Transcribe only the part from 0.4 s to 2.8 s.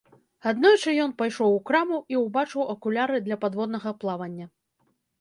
Аднойчы ён пайшоў у краму і ўбачыў